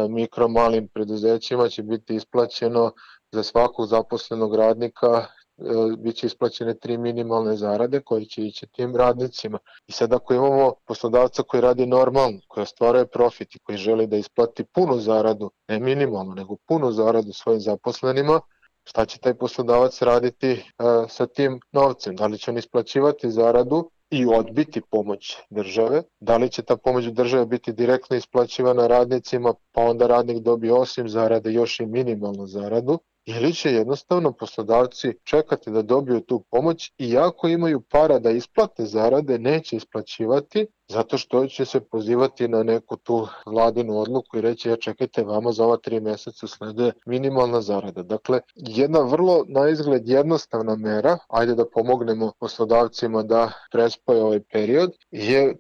mikro 0.10 0.48
malim 0.48 0.88
preduzećima 0.88 1.70
će 1.70 1.84
biti 1.84 2.16
isplaćeno 2.16 2.92
za 3.32 3.44
svakog 3.44 3.88
zaposlenog 3.88 4.56
radnika 4.56 5.26
E, 5.58 5.96
bit 5.98 6.16
će 6.16 6.28
isplaćene 6.28 6.74
tri 6.74 6.98
minimalne 6.98 7.56
zarade 7.56 8.00
koje 8.00 8.26
će 8.26 8.42
ići 8.42 8.68
tim 8.68 8.96
radnicima. 8.96 9.60
I 9.88 9.92
sad 9.92 10.14
ako 10.14 10.34
imamo 10.34 10.74
poslodavca 10.86 11.44
koji 11.44 11.62
radi 11.62 11.86
normalno, 11.86 12.40
koji 12.48 12.62
ostvaruje 12.62 13.08
profit 13.08 13.56
i 13.56 13.60
koji 13.60 13.78
želi 13.78 14.08
da 14.08 14.18
isplati 14.18 14.64
punu 14.64 15.00
zaradu, 15.00 15.52
ne 15.68 15.80
minimalno, 15.80 16.34
nego 16.34 16.56
punu 16.68 16.92
zaradu 16.92 17.34
svojim 17.34 17.62
zaposlenima, 17.62 18.42
šta 18.84 19.06
će 19.06 19.20
taj 19.20 19.34
poslodavac 19.34 20.02
raditi 20.02 20.52
uh, 20.52 21.10
sa 21.10 21.28
tim 21.28 21.60
novcem? 21.72 22.16
Da 22.16 22.28
li 22.28 22.38
će 22.38 22.52
on 22.52 22.58
isplaćivati 22.58 23.32
zaradu 23.32 23.90
i 24.10 24.26
odbiti 24.26 24.82
pomoć 24.82 25.38
države. 25.50 26.04
Da 26.20 26.38
li 26.38 26.50
će 26.50 26.62
ta 26.62 26.78
pomoć 26.78 27.06
države 27.06 27.46
biti 27.46 27.74
direktno 27.74 28.16
isplaćivana 28.16 28.88
radnicima, 28.88 29.54
pa 29.72 29.82
onda 29.82 30.08
radnik 30.08 30.38
dobije 30.38 30.74
osim 30.74 31.10
zarade 31.10 31.52
još 31.52 31.80
i 31.80 31.86
minimalnu 31.86 32.48
zaradu, 32.48 33.00
ili 33.26 33.54
će 33.54 33.72
jednostavno 33.72 34.32
poslodavci 34.32 35.14
čekati 35.24 35.72
da 35.72 35.82
dobiju 35.82 36.22
tu 36.22 36.44
pomoć 36.52 36.92
i 36.98 37.18
ako 37.18 37.48
imaju 37.48 37.82
para 37.82 38.20
da 38.20 38.32
isplate 38.32 38.86
zarade, 38.86 39.40
neće 39.40 39.76
isplaćivati 39.76 40.68
zato 40.88 41.18
što 41.18 41.48
će 41.48 41.66
se 41.66 41.80
pozivati 41.82 42.48
na 42.48 42.64
neku 42.64 42.98
tu 42.98 43.28
vladinu 43.46 43.98
odluku 44.00 44.38
i 44.38 44.42
reći 44.42 44.70
ja 44.70 44.76
čekajte 44.76 45.24
vama 45.24 45.52
za 45.52 45.66
ova 45.66 45.78
tri 45.78 46.00
meseca 46.00 46.48
slede 46.48 46.92
minimalna 47.06 47.62
zarada. 47.62 48.04
Dakle, 48.04 48.40
jedna 48.56 49.00
vrlo 49.00 49.46
na 49.48 49.70
izgled 49.70 50.10
jednostavna 50.10 50.76
mera, 50.76 51.18
ajde 51.28 51.56
da 51.56 51.70
pomognemo 51.70 52.32
poslodavcima 52.40 53.24
da 53.24 53.52
prespoje 53.72 54.24
ovaj 54.24 54.40
period, 54.52 54.92
je 55.12 55.42
e, 55.42 55.54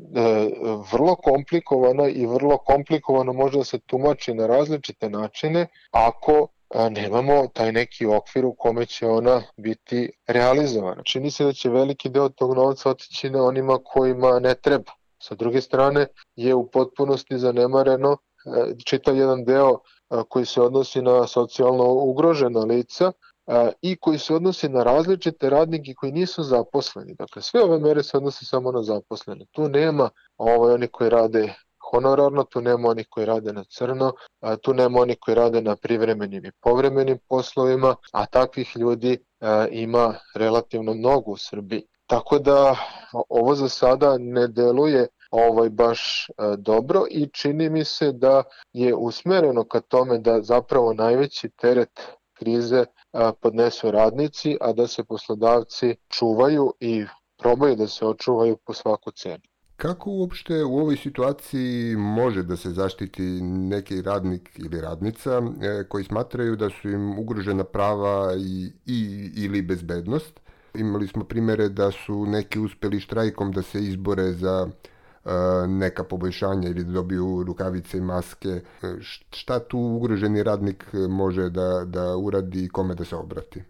vrlo 0.91 1.15
komplikovana 1.15 2.08
i 2.10 2.25
vrlo 2.25 2.58
komplikovano 2.58 3.34
može 3.34 3.58
da 3.58 3.63
se 3.63 3.79
tumači 3.79 4.34
na 4.34 4.48
različite 4.48 5.10
načine 5.10 5.67
ako 5.91 6.48
nemamo 6.74 7.48
taj 7.53 7.72
neki 7.72 8.06
okvir 8.06 8.46
u 8.46 8.56
kome 8.58 8.86
će 8.86 9.08
ona 9.08 9.42
biti 9.58 10.12
realizovana. 10.27 11.03
Čini 11.03 11.32
se 11.32 11.46
da 11.46 11.53
će 11.53 11.70
veliki 11.70 12.10
deo 12.10 12.30
tog 12.30 12.56
novca 12.56 12.89
otići 12.89 13.30
na 13.30 13.44
onima 13.44 13.77
kojima 13.84 14.39
ne 14.39 14.56
treba. 14.56 14.92
Sa 15.24 15.36
druge 15.36 15.62
strane 15.62 16.08
je 16.36 16.56
u 16.56 16.70
potpunosti 16.72 17.38
zanemareno 17.38 18.12
e, 18.12 18.75
čitav 18.86 19.18
jedan 19.18 19.46
deo 19.46 19.70
e, 19.70 19.77
koji 20.30 20.46
se 20.46 20.62
odnosi 20.62 21.01
na 21.01 21.27
socijalno 21.27 21.94
ugrožena 21.94 22.60
lica 22.60 23.12
e, 23.48 23.72
i 23.82 23.96
koji 23.96 24.20
se 24.20 24.36
odnosi 24.36 24.70
na 24.70 24.84
različite 24.84 25.50
radnike 25.50 25.94
koji 25.94 26.12
nisu 26.12 26.44
zaposleni. 26.44 27.15
Dakle, 27.15 27.42
sve 27.42 27.63
ove 27.63 27.80
mere 27.80 28.03
se 28.03 28.18
odnose 28.18 28.46
samo 28.46 28.72
na 28.72 28.84
zaposlene. 28.84 29.46
Tu 29.51 29.70
nema 29.70 30.10
ovaj, 30.38 30.74
oni 30.74 30.88
koji 30.88 31.10
rade 31.10 31.53
honorarno, 31.94 32.44
tu 32.44 32.62
nema 32.62 32.90
onih 32.90 33.08
koji 33.10 33.26
rade 33.26 33.54
na 33.54 33.64
crno, 33.64 34.14
tu 34.62 34.74
nema 34.74 35.00
onih 35.00 35.18
koji 35.22 35.36
rade 35.36 35.62
na 35.62 35.76
privremenim 35.76 36.46
i 36.46 36.52
povremenim 36.62 37.20
poslovima, 37.30 37.96
a 38.12 38.26
takvih 38.26 38.78
ljudi 38.78 39.18
a, 39.42 39.68
ima 39.72 40.14
relativno 40.36 40.94
mnogo 40.94 41.32
u 41.32 41.38
Srbiji. 41.38 41.84
Tako 42.08 42.40
da 42.40 42.76
ovo 43.30 43.56
za 43.56 43.70
sada 43.70 44.18
ne 44.18 44.48
deluje 44.48 45.08
ovaj 45.32 45.70
baš 45.70 46.28
a, 46.38 46.56
dobro 46.56 47.06
i 47.10 47.30
čini 47.34 47.70
mi 47.70 47.86
se 47.86 48.12
da 48.12 48.44
je 48.74 48.96
usmereno 48.96 49.64
ka 49.64 49.80
tome 49.80 50.18
da 50.18 50.42
zapravo 50.42 50.94
najveći 50.94 51.50
teret 51.50 52.02
krize 52.34 52.86
a, 53.12 53.32
podnesu 53.42 53.92
radnici, 53.92 54.58
a 54.62 54.74
da 54.74 54.88
se 54.88 55.04
poslodavci 55.04 55.96
čuvaju 56.10 56.74
i 56.80 57.06
probaju 57.38 57.76
da 57.76 57.88
se 57.88 58.06
očuvaju 58.06 58.58
po 58.66 58.74
svaku 58.74 59.12
cenu. 59.12 59.53
Kako 59.75 60.12
uopšte 60.12 60.63
u 60.63 60.77
ovoj 60.77 60.98
situaciji 60.98 61.96
može 61.96 62.44
da 62.44 62.56
se 62.58 62.70
zaštiti 62.70 63.22
neki 63.42 64.01
radnik 64.01 64.50
ili 64.56 64.82
radnica 64.82 65.32
e, 65.32 65.84
koji 65.89 66.03
smatraju 66.03 66.56
da 66.56 66.70
su 66.70 66.89
im 66.89 67.20
ugrožena 67.20 67.63
prava 67.63 68.34
i, 68.38 68.72
i, 68.86 69.32
ili 69.36 69.62
bezbednost? 69.62 70.39
Imali 70.74 71.08
smo 71.08 71.24
primere 71.24 71.70
da 71.70 71.92
su 71.92 72.25
neki 72.25 72.60
uspeli 72.60 73.00
štrajkom 73.00 73.51
da 73.51 73.62
se 73.62 73.80
izbore 73.80 74.32
za 74.32 74.68
e, 74.68 75.30
neka 75.68 76.03
poboljšanja 76.03 76.70
ili 76.70 76.84
da 76.84 76.92
dobiju 76.92 77.44
rukavice 77.48 77.98
i 77.98 78.01
maske. 78.01 78.50
E, 78.50 78.62
šta 79.32 79.60
tu 79.60 79.80
ugroženi 79.80 80.44
radnik 80.44 80.86
može 81.10 81.50
da, 81.50 81.84
da 81.86 82.18
uradi 82.18 82.63
i 82.63 82.70
kome 82.70 82.96
da 82.96 83.06
se 83.06 83.15
obrati? 83.15 83.63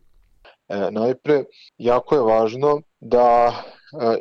E, 0.67 0.91
najpre, 0.91 1.43
jako 1.77 2.15
je 2.15 2.21
važno 2.21 2.81
da 3.03 3.53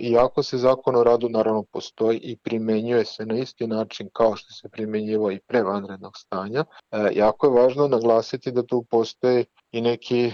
iako 0.00 0.42
se 0.42 0.58
zakon 0.58 0.96
o 0.96 1.04
radu 1.04 1.28
naravno 1.28 1.62
postoji 1.72 2.18
i 2.18 2.36
primenjuje 2.36 3.04
se 3.04 3.26
na 3.26 3.34
isti 3.34 3.66
način 3.66 4.08
kao 4.12 4.36
što 4.36 4.52
se 4.52 4.68
primenjivo 4.68 5.30
i 5.30 5.40
pre 5.40 5.62
vanrednog 5.62 6.16
stanja, 6.16 6.64
jako 7.12 7.46
je 7.46 7.62
važno 7.62 7.88
naglasiti 7.88 8.52
da 8.52 8.62
tu 8.62 8.84
postoje 8.90 9.44
i 9.72 9.80
neki 9.80 10.32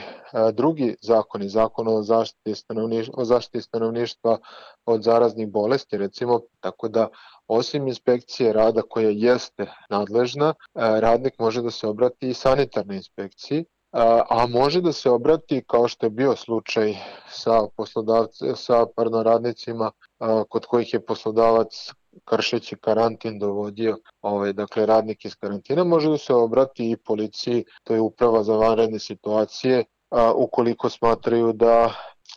drugi 0.52 0.97
zakoni, 1.02 1.49
zakon 1.49 1.88
o 1.88 2.02
zaštiti 2.02 2.55
stanovništva, 2.55 3.14
o 3.17 3.25
zaštiti 3.25 3.61
stanovništva 3.61 4.38
od 4.87 5.02
zaraznih 5.02 5.49
bolesti, 5.49 5.99
recimo, 5.99 6.40
tako 6.61 6.88
da 6.88 7.09
osim 7.47 7.88
inspekcije 7.88 8.52
rada 8.52 8.83
koja 8.83 9.11
jeste 9.11 9.67
nadležna, 9.90 10.55
radnik 10.75 11.38
može 11.38 11.62
da 11.62 11.71
se 11.71 11.87
obrati 11.87 12.28
i 12.28 12.35
sanitarnoj 12.35 12.97
inspekciji, 12.97 13.64
a 14.28 14.47
može 14.49 14.80
da 14.80 14.92
se 14.92 15.11
obrati 15.11 15.64
kao 15.66 15.88
što 15.88 16.07
je 16.07 16.11
bio 16.11 16.37
slučaj 16.37 16.95
sa 17.30 17.61
poslodavcima, 17.76 18.57
sa 18.57 18.87
pardon, 18.97 19.25
radnicima 19.25 19.90
kod 20.49 20.66
kojih 20.66 20.95
je 20.95 21.07
poslodavac 21.07 21.92
kršeći 22.25 22.76
karantin 22.76 23.38
dovodio 23.38 23.99
ovaj, 24.23 24.52
dakle, 24.52 24.87
radnik 24.87 25.25
iz 25.25 25.35
karantina, 25.35 25.85
može 25.85 26.11
da 26.11 26.18
se 26.18 26.35
obrati 26.35 26.90
i 26.90 26.97
policiji, 26.97 27.64
to 27.85 27.95
je 27.95 28.00
uprava 28.00 28.42
za 28.42 28.57
vanredne 28.57 28.99
situacije, 28.99 29.85
a, 30.11 30.33
ukoliko 30.33 30.90
smatraju 30.90 31.52
da 31.52 31.92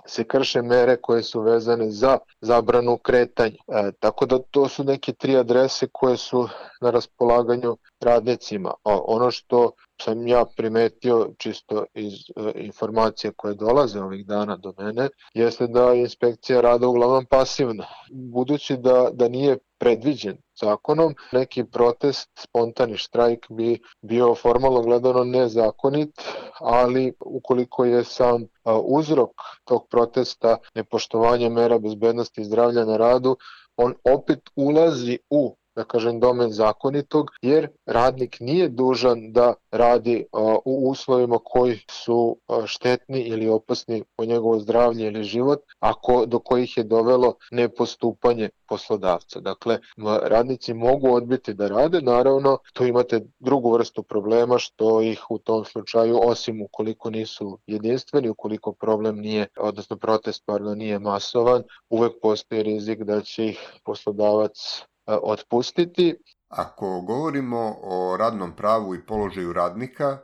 se 0.06 0.24
krše 0.24 0.62
mere 0.62 0.98
koje 1.02 1.24
su 1.24 1.42
vezane 1.42 1.92
za 1.92 2.18
zabranu 2.42 2.98
kretanja. 2.98 3.56
E, 3.68 3.92
tako 4.00 4.26
da 4.26 4.40
to 4.52 4.68
su 4.68 4.84
neke 4.84 5.14
tri 5.14 5.38
adrese 5.38 5.88
koje 5.92 6.18
su 6.18 6.48
na 6.82 6.90
raspolaganju 6.90 7.78
radnicima. 8.00 8.74
A 8.84 9.00
ono 9.06 9.32
što 9.32 9.72
sam 10.04 10.28
ja 10.28 10.46
primetio 10.56 11.30
čisto 11.38 11.86
iz 11.94 12.14
e, 12.14 12.52
informacije 12.56 13.34
koje 13.36 13.56
dolaze 13.56 14.00
ovih 14.00 14.26
dana 14.26 14.58
do 14.58 14.74
mene, 14.78 15.10
jeste 15.34 15.68
da 15.68 15.92
je 15.92 16.02
inspekcija 16.02 16.62
rada 16.62 16.88
uglavnom 16.88 17.26
pasivna. 17.26 17.86
Budući 18.12 18.78
da, 18.78 19.10
da 19.14 19.28
nije 19.28 19.58
predviđen 19.80 20.38
zakonom, 20.62 21.16
neki 21.32 21.64
protest, 21.64 22.30
spontani 22.40 22.98
štrajk 22.98 23.46
bi 23.50 23.80
bio 24.02 24.36
formalno 24.36 24.82
gledano 24.82 25.24
nezakonit, 25.24 26.22
ali 26.60 27.14
ukoliko 27.26 27.86
je 27.86 28.04
sam 28.04 28.46
uzrok 28.84 29.32
tog 29.64 29.88
protesta 29.90 30.58
nepoštovanje 30.76 31.50
mera 31.50 31.80
bezbednosti 31.80 32.42
i 32.42 32.46
zdravlja 32.46 32.86
na 32.86 32.98
radu, 32.98 33.38
on 33.78 33.94
opet 34.04 34.40
ulazi 34.56 35.18
u 35.30 35.56
da 35.76 35.84
kažem, 35.84 36.20
domen 36.20 36.52
zakonitog, 36.52 37.32
jer 37.42 37.68
radnik 37.86 38.40
nije 38.40 38.70
dužan 38.70 39.32
da 39.32 39.54
radi 39.72 40.26
u 40.66 40.90
uslovima 40.90 41.40
koji 41.44 41.80
su 41.92 42.38
štetni 42.66 43.22
ili 43.22 43.50
opasni 43.50 44.04
po 44.16 44.26
njegovo 44.26 44.60
zdravlje 44.60 45.08
ili 45.08 45.24
život, 45.24 45.60
ako 45.80 46.26
do 46.26 46.40
kojih 46.40 46.78
je 46.78 46.84
dovelo 46.84 47.34
nepostupanje 47.52 48.50
poslodavca. 48.68 49.40
Dakle, 49.40 49.80
radnici 50.24 50.74
mogu 50.74 51.14
odbiti 51.14 51.54
da 51.54 51.68
rade, 51.68 52.02
naravno, 52.02 52.58
tu 52.74 52.86
imate 52.86 53.22
drugu 53.40 53.72
vrstu 53.74 54.04
problema 54.04 54.60
što 54.60 55.02
ih 55.02 55.26
u 55.30 55.38
tom 55.38 55.66
slučaju, 55.66 56.20
osim 56.24 56.62
ukoliko 56.62 57.10
nisu 57.10 57.60
jedinstveni, 57.68 58.30
ukoliko 58.30 58.74
problem 58.74 59.20
nije, 59.20 59.48
odnosno 59.58 59.98
protest 59.98 60.44
pardon, 60.46 60.78
nije 60.78 61.00
masovan, 61.00 61.64
uvek 61.90 62.14
postoji 62.22 62.64
rizik 62.64 63.04
da 63.04 63.22
će 63.22 63.46
ih 63.46 63.60
poslodavac 63.84 64.84
otpustiti. 65.06 66.16
Ako 66.48 67.02
govorimo 67.02 67.76
o 67.84 68.18
radnom 68.18 68.56
pravu 68.56 68.96
i 68.96 69.06
položaju 69.06 69.54
radnika, 69.54 70.18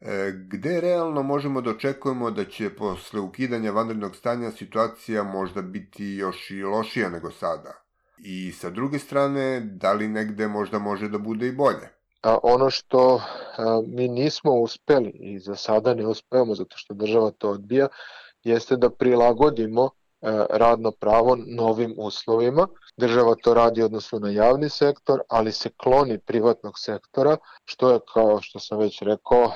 e, 0.00 0.32
gde 0.48 0.80
realno 0.80 1.22
možemo 1.22 1.60
da 1.60 1.70
očekujemo 1.70 2.30
da 2.30 2.44
će 2.44 2.76
posle 2.76 3.20
ukidanja 3.20 3.70
vanrednog 3.70 4.16
stanja 4.16 4.50
situacija 4.50 5.22
možda 5.22 5.62
biti 5.62 6.04
još 6.04 6.50
i 6.50 6.62
lošija 6.62 7.08
nego 7.08 7.30
sada? 7.30 7.84
I 8.18 8.52
sa 8.52 8.70
druge 8.70 8.98
strane, 8.98 9.60
da 9.60 9.92
li 9.92 10.08
negde 10.08 10.48
možda 10.48 10.78
može 10.78 11.08
da 11.08 11.18
bude 11.18 11.48
i 11.48 11.52
bolje? 11.52 11.88
A 12.22 12.38
ono 12.42 12.70
što 12.70 13.20
a, 13.56 13.82
mi 13.86 14.08
nismo 14.08 14.52
uspeli 14.52 15.10
i 15.14 15.38
za 15.38 15.56
sada 15.56 15.94
ne 15.94 16.06
uspevamo 16.06 16.54
zato 16.54 16.76
što 16.76 16.94
država 16.94 17.30
to 17.30 17.50
odbija, 17.50 17.88
jeste 18.44 18.76
da 18.76 18.90
prilagodimo 18.90 19.90
a, 20.22 20.46
radno 20.50 20.90
pravo 20.90 21.36
novim 21.46 21.94
uslovima 21.98 22.68
Država 22.96 23.34
to 23.42 23.54
radi 23.54 23.82
odnosno 23.82 24.18
na 24.18 24.30
javni 24.30 24.68
sektor, 24.68 25.20
ali 25.28 25.52
se 25.52 25.70
kloni 25.76 26.18
privatnog 26.18 26.78
sektora, 26.78 27.36
što 27.64 27.90
je, 27.90 27.98
kao 28.12 28.38
što 28.42 28.58
sam 28.58 28.78
već 28.78 29.02
rekao, 29.02 29.52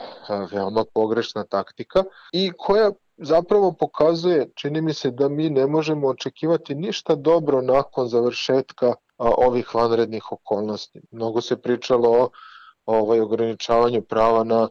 veoma 0.53 0.85
pogrešna 0.95 1.45
taktika 1.45 2.05
i 2.33 2.53
koja 2.59 2.91
zapravo 3.17 3.73
pokazuje, 3.73 4.51
čini 4.55 4.81
mi 4.81 4.95
se 4.95 5.11
da 5.11 5.29
mi 5.29 5.51
ne 5.51 5.67
možemo 5.67 6.09
očekivati 6.09 6.75
ništa 6.75 7.15
dobro 7.15 7.63
nakon 7.63 8.09
završetka 8.09 8.95
ovih 9.19 9.75
vanrednih 9.75 10.33
okolnosti. 10.33 11.01
Mnogo 11.11 11.41
se 11.41 11.63
pričalo 11.63 12.11
o 12.11 12.31
ovaj, 12.87 13.21
ograničavanju 13.21 14.03
prava 14.03 14.45
na 14.45 14.69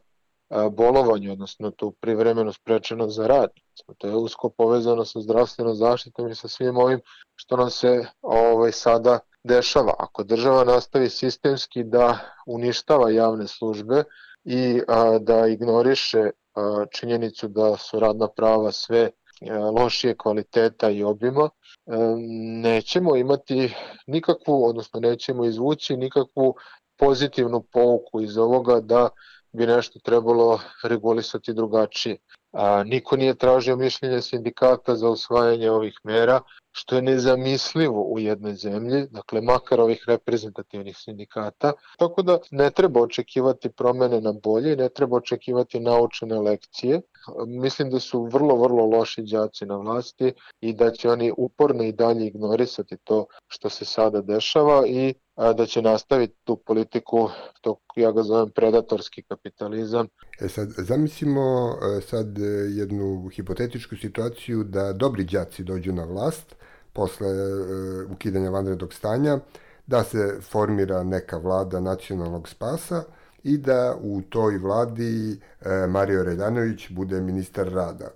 bolovanje, 0.72 1.32
odnosno 1.32 1.72
tu 1.72 1.92
privremeno 1.92 2.54
sprečeno 2.54 3.10
za 3.10 3.28
rad. 3.28 3.50
To 3.98 4.08
je 4.08 4.16
usko 4.16 4.50
povezano 4.50 5.06
sa 5.06 5.22
zdravstvenom 5.22 5.76
zaštitom 5.76 6.30
i 6.30 6.36
sa 6.36 6.48
svim 6.48 6.78
ovim 6.78 7.00
što 7.36 7.58
nam 7.58 7.70
se 7.70 8.06
ovaj, 8.22 8.72
sada 8.72 9.20
dešava. 9.44 9.94
Ako 10.00 10.24
država 10.24 10.64
nastavi 10.64 11.10
sistemski 11.10 11.84
da 11.84 12.20
uništava 12.48 13.10
javne 13.12 13.48
službe 13.48 14.04
i 14.44 14.82
a, 14.88 15.18
da 15.20 15.48
ignoriše 15.48 16.30
a, 16.56 16.86
činjenicu 16.92 17.48
da 17.48 17.78
su 17.78 18.00
radna 18.00 18.28
prava 18.28 18.72
sve 18.72 19.10
lošije 19.80 20.16
kvaliteta 20.18 20.90
i 20.90 21.04
obima, 21.04 21.50
nećemo 22.62 23.16
imati 23.16 23.74
nikakvu, 24.08 24.66
odnosno 24.66 25.00
nećemo 25.00 25.46
izvući 25.46 25.98
nikakvu 25.98 26.56
pozitivnu 26.98 27.62
pouku 27.62 28.22
iz 28.22 28.38
ovoga 28.38 28.80
da 28.80 29.10
bi 29.58 29.66
nešto 29.66 30.00
trebalo 30.00 30.60
regulisati 30.84 31.54
drugačije. 31.54 32.18
A, 32.52 32.84
niko 32.84 33.18
nije 33.18 33.36
tražio 33.36 33.76
mišljenje 33.76 34.22
sindikata 34.22 34.96
za 34.96 35.10
usvajanje 35.10 35.72
ovih 35.72 36.00
mera, 36.04 36.42
što 36.72 36.96
je 36.96 37.02
nezamislivo 37.02 38.02
u 38.02 38.20
jednoj 38.20 38.54
zemlji, 38.54 39.08
dakle 39.12 39.42
makar 39.42 39.82
ovih 39.82 40.04
reprezentativnih 40.08 40.98
sindikata, 40.98 41.74
tako 41.98 42.22
da 42.22 42.38
ne 42.52 42.70
treba 42.72 43.02
očekivati 43.02 43.70
promene 43.70 44.22
na 44.22 44.34
bolje, 44.44 44.76
ne 44.76 44.90
treba 44.90 45.18
očekivati 45.18 45.80
naučene 45.80 46.40
lekcije. 46.40 47.02
Mislim 47.48 47.90
da 47.90 48.00
su 48.00 48.24
vrlo, 48.24 48.56
vrlo 48.56 48.86
loši 48.86 49.22
đaci 49.22 49.66
na 49.66 49.78
vlasti 49.78 50.34
i 50.62 50.74
da 50.74 50.92
će 50.92 51.10
oni 51.10 51.34
uporno 51.38 51.84
i 51.84 51.92
dalje 51.92 52.28
ignorisati 52.28 52.98
to 53.04 53.26
što 53.48 53.70
se 53.70 53.86
sada 53.86 54.22
dešava 54.22 54.88
i 54.88 55.14
da 55.38 55.66
će 55.66 55.82
nastaviti 55.82 56.36
tu 56.44 56.56
politiku, 56.56 57.30
to 57.62 57.80
ja 57.96 58.12
ga 58.12 58.24
zovem 58.24 58.50
predatorski 58.50 59.22
kapitalizam. 59.22 60.08
E 60.40 60.48
sad, 60.48 60.70
zamislimo 60.78 61.76
e, 61.98 62.02
sad 62.02 62.38
jednu 62.70 63.30
hipotetičku 63.34 63.96
situaciju 63.96 64.64
da 64.64 64.94
dobri 64.94 65.24
đaci 65.24 65.64
dođu 65.64 65.94
na 65.94 66.06
vlast 66.06 66.56
posle 66.94 67.28
uh, 67.28 68.12
ukidanja 68.12 68.50
vanrednog 68.50 68.94
stanja, 68.94 69.40
da 69.88 70.04
se 70.04 70.40
formira 70.42 71.04
neka 71.04 71.38
vlada 71.38 71.80
nacionalnog 71.80 72.50
spasa 72.50 73.04
i 73.44 73.58
da 73.58 73.96
u 74.02 74.22
toj 74.22 74.58
vladi 74.58 75.40
Mario 75.90 76.24
Redanović 76.24 76.90
bude 76.90 77.22
ministar 77.22 77.68
rada. 77.68 78.10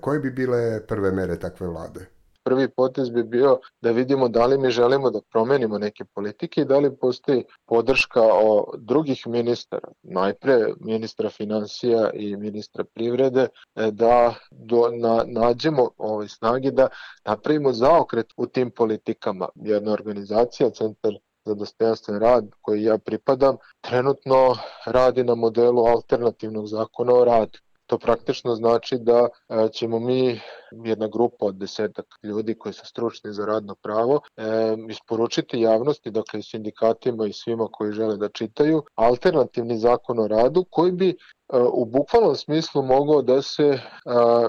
Koje 0.00 0.20
bi 0.20 0.30
bile 0.30 0.86
prve 0.86 1.12
mere 1.12 1.38
takve 1.38 1.66
vlade? 1.66 2.06
Prvi 2.44 2.68
potez 2.68 3.10
bi 3.10 3.22
bio 3.22 3.58
da 3.80 3.90
vidimo 3.90 4.28
da 4.28 4.46
li 4.46 4.58
mi 4.58 4.70
želimo 4.70 5.10
da 5.10 5.20
promenimo 5.32 5.78
neke 5.78 6.04
politike 6.04 6.60
i 6.60 6.64
da 6.64 6.78
li 6.78 6.96
postoji 6.96 7.44
podrška 7.66 8.22
o 8.22 8.72
drugih 8.78 9.26
ministara, 9.26 9.88
najpre 10.02 10.58
ministra 10.80 11.30
financija 11.30 12.10
i 12.14 12.36
ministra 12.36 12.84
privrede, 12.84 13.48
e, 13.74 13.90
da 13.90 14.34
do, 14.50 14.90
na, 14.90 15.24
nađemo 15.26 15.90
ovaj 15.98 16.28
snagi 16.28 16.70
da 16.70 16.88
napravimo 17.24 17.72
zaokret 17.72 18.26
u 18.36 18.46
tim 18.46 18.70
politikama. 18.70 19.48
Jedna 19.54 19.92
organizacija, 19.92 20.70
Centar 20.70 21.12
za 21.44 21.54
dostojanstven 21.54 22.20
rad 22.20 22.50
koji 22.60 22.82
ja 22.82 22.98
pripadam, 22.98 23.56
trenutno 23.80 24.56
radi 24.86 25.24
na 25.24 25.34
modelu 25.34 25.86
alternativnog 25.86 26.66
zakona 26.66 27.14
o 27.14 27.24
radu. 27.24 27.58
To 27.94 27.98
praktično 27.98 28.54
znači 28.54 28.98
da 28.98 29.28
e, 29.48 29.68
ćemo 29.72 29.98
mi, 29.98 30.40
jedna 30.84 31.08
grupa 31.08 31.46
od 31.46 31.54
desetak 31.54 32.06
ljudi 32.22 32.54
koji 32.58 32.72
su 32.72 32.86
stručni 32.86 33.32
za 33.32 33.46
radno 33.46 33.74
pravo, 33.74 34.20
e, 34.36 34.42
isporučiti 34.88 35.60
javnosti, 35.60 36.10
dakle 36.10 36.42
sindikatima 36.42 37.26
i 37.26 37.32
svima 37.32 37.68
koji 37.72 37.92
žele 37.92 38.16
da 38.16 38.28
čitaju, 38.28 38.82
alternativni 38.94 39.78
zakon 39.78 40.18
o 40.18 40.26
radu 40.28 40.64
koji 40.70 40.92
bi 40.92 41.08
e, 41.08 41.14
u 41.72 41.84
bukvalnom 41.84 42.34
smislu 42.34 42.82
mogao 42.82 43.22
da 43.22 43.42
se 43.42 43.78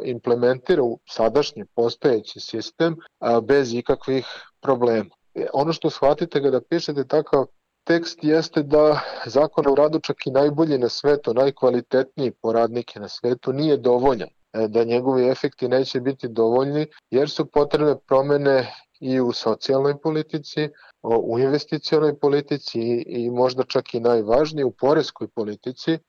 implementira 0.03 0.83
u 0.83 0.99
sadašnji 1.09 1.65
postojeći 1.75 2.39
sistem 2.39 2.95
bez 3.43 3.73
ikakvih 3.73 4.25
problema. 4.61 5.09
Ono 5.53 5.73
što 5.73 5.89
shvatite 5.89 6.41
kada 6.41 6.61
pišete 6.61 7.07
takav 7.07 7.45
tekst 7.85 8.23
jeste 8.23 8.63
da 8.63 8.99
zakon 9.25 9.67
o 9.67 9.75
radu 9.75 9.99
čak 9.99 10.27
i 10.27 10.31
najbolji 10.31 10.77
na 10.77 10.89
svetu, 10.89 11.33
najkvalitetniji 11.33 12.31
po 12.31 12.53
radnike 12.53 12.99
na 12.99 13.09
svetu 13.09 13.53
nije 13.53 13.77
dovoljan 13.77 14.29
e, 14.29 14.67
da 14.67 14.83
njegovi 14.83 15.29
efekti 15.29 15.67
neće 15.67 16.01
biti 16.01 16.27
dovoljni 16.27 16.87
jer 17.09 17.29
su 17.29 17.45
potrebne 17.45 17.95
promene 18.07 18.73
i 18.99 19.19
u 19.19 19.31
socijalnoj 19.31 19.97
politici, 20.01 20.69
u 21.03 21.39
investicionoj 21.39 22.19
politici 22.19 22.79
i 23.07 23.29
možda 23.29 23.63
čak 23.63 23.93
i 23.93 23.99
najvažnije 23.99 24.65
u 24.65 24.71
poreskoj 24.71 25.27
politici. 25.27 25.91
E, 25.91 25.99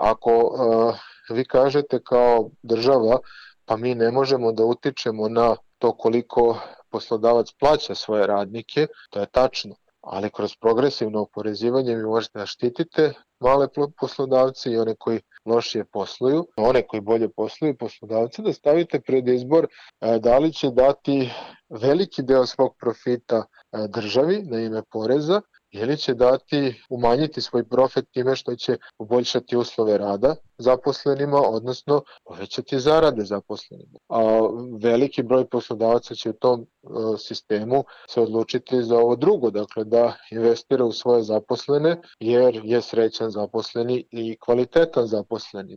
ako 0.00 0.30
e, 0.30 1.34
vi 1.34 1.44
kažete 1.44 2.00
kao 2.04 2.50
država 2.62 3.18
pa 3.64 3.76
mi 3.76 3.94
ne 3.94 4.10
možemo 4.10 4.52
da 4.52 4.64
utičemo 4.64 5.28
na 5.28 5.56
to 5.78 5.92
koliko 5.92 6.58
poslodavac 6.90 7.52
plaća 7.60 7.94
svoje 7.94 8.26
radnike, 8.26 8.86
to 9.10 9.20
je 9.20 9.26
tačno 9.26 9.74
ali 10.06 10.30
kroz 10.30 10.56
progresivno 10.60 11.20
oporezivanje 11.20 11.94
vi 11.94 12.02
možete 12.02 12.38
da 12.38 12.46
štitite 12.46 13.12
male 13.40 13.68
poslodavce 14.00 14.72
i 14.72 14.78
one 14.78 14.94
koji 14.98 15.20
lošije 15.44 15.84
posluju, 15.84 16.46
one 16.56 16.86
koji 16.86 17.00
bolje 17.00 17.28
posluju 17.28 17.76
poslodavce, 17.78 18.42
da 18.42 18.52
stavite 18.52 19.00
pred 19.00 19.28
izbor 19.28 19.66
e, 20.00 20.18
da 20.18 20.38
li 20.38 20.52
će 20.52 20.70
dati 20.70 21.30
veliki 21.68 22.22
deo 22.22 22.46
svog 22.46 22.76
profita 22.80 23.44
e, 23.44 23.88
državi 23.88 24.42
na 24.42 24.60
ime 24.60 24.82
poreza 24.90 25.40
ili 25.74 25.96
će 25.96 26.14
dati, 26.14 26.82
umanjiti 26.88 27.40
svoj 27.40 27.64
profit 27.68 28.04
time 28.10 28.36
što 28.36 28.56
će 28.56 28.76
poboljšati 28.98 29.56
uslove 29.56 29.98
rada 29.98 30.34
zaposlenima, 30.58 31.40
odnosno 31.40 32.02
povećati 32.24 32.80
zarade 32.80 33.24
zaposlenima. 33.24 33.98
A 34.08 34.20
veliki 34.82 35.22
broj 35.22 35.48
poslodavaca 35.48 36.14
će 36.14 36.30
u 36.30 36.32
tom 36.32 36.60
e, 36.60 36.66
sistemu 37.18 37.84
se 38.08 38.20
odlučiti 38.20 38.82
za 38.82 38.96
ovo 38.96 39.16
drugo, 39.16 39.50
dakle 39.50 39.84
da 39.84 40.16
investira 40.30 40.84
u 40.84 40.92
svoje 40.92 41.22
zaposlene 41.22 41.96
jer 42.20 42.60
je 42.64 42.82
srećan 42.82 43.30
zaposleni 43.30 44.04
i 44.10 44.36
kvalitetan 44.40 45.06
zaposleni. 45.06 45.76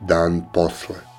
Dan 0.00 0.42
posle. 0.54 1.09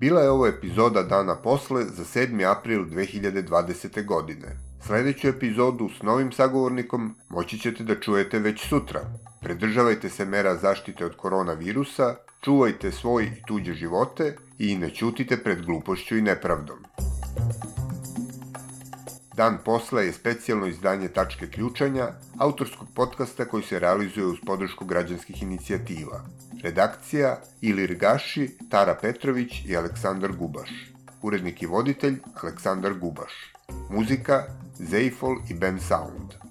Bila 0.00 0.20
je 0.20 0.30
ovo 0.30 0.46
epizoda 0.46 1.02
dana 1.02 1.34
posle 1.34 1.84
za 1.84 2.04
7. 2.04 2.50
april 2.50 2.84
2020. 2.84 4.04
godine. 4.06 4.56
Sledeću 4.86 5.28
epizodu 5.28 5.88
s 5.98 6.02
novim 6.02 6.32
sagovornikom 6.32 7.14
moći 7.28 7.58
ćete 7.58 7.84
da 7.84 8.00
čujete 8.00 8.38
već 8.38 8.68
sutra. 8.68 9.00
Predržavajte 9.40 10.08
se 10.08 10.24
mera 10.24 10.56
zaštite 10.56 11.04
od 11.04 11.16
koronavirusa, 11.16 12.14
čuvajte 12.40 12.92
svoj 12.92 13.24
i 13.24 13.42
tuđe 13.46 13.74
živote 13.74 14.36
i 14.58 14.76
ne 14.76 14.90
ćutite 14.90 15.36
pred 15.36 15.64
glupošću 15.64 16.16
i 16.16 16.22
nepravdom. 16.22 16.78
Dan 19.38 19.58
posle 19.64 20.06
je 20.06 20.12
specijalno 20.12 20.66
izdanje 20.66 21.08
Tačke 21.08 21.46
ključanja, 21.50 22.08
autorskog 22.38 22.88
podcasta 22.94 23.44
koji 23.44 23.62
se 23.62 23.78
realizuje 23.78 24.26
uz 24.26 24.38
podršku 24.46 24.84
građanskih 24.84 25.42
inicijativa. 25.42 26.24
Redakcija 26.62 27.36
Ilir 27.60 27.94
Gaši, 27.94 28.50
Tara 28.70 28.94
Petrović 28.94 29.64
i 29.66 29.76
Aleksandar 29.76 30.32
Gubaš. 30.32 30.70
Urednik 31.22 31.62
i 31.62 31.66
voditelj 31.66 32.18
Aleksandar 32.42 32.94
Gubaš. 32.94 33.32
Muzika 33.90 34.42
Zeifol 34.78 35.36
i 35.50 35.54
Ben 35.54 35.80
Sound. 35.80 36.47